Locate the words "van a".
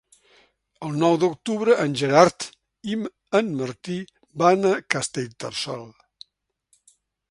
4.47-4.77